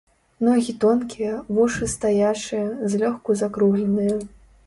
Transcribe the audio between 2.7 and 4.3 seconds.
злёгку закругленыя.